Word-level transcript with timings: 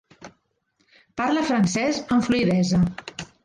Parla 1.21 1.45
francès 1.51 2.03
amb 2.17 2.29
fluïdesa. 2.29 2.85